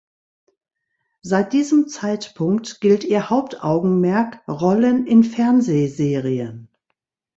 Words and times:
Seit 1.21 1.53
diesem 1.53 1.87
Zeitpunkt 1.87 2.81
gilt 2.81 3.03
ihr 3.03 3.29
Hauptaugenmerk 3.29 4.41
Rollen 4.47 5.05
in 5.05 5.23
Fernsehserien. 5.23 6.69